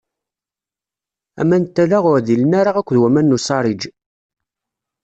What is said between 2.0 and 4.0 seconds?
ur ɛdilen ara akked waman n usariǧ.